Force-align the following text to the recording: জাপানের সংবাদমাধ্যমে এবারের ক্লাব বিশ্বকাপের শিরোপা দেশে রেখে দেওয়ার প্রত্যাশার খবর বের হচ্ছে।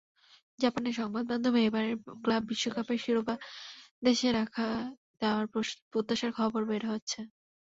জাপানের 0.59 0.93
সংবাদমাধ্যমে 0.93 1.59
এবারের 1.63 1.95
ক্লাব 2.23 2.43
বিশ্বকাপের 2.49 2.99
শিরোপা 3.03 3.35
দেশে 4.03 4.27
রেখে 4.31 4.67
দেওয়ার 5.21 5.45
প্রত্যাশার 5.91 6.31
খবর 6.39 6.61
বের 6.69 6.83
হচ্ছে। 6.91 7.19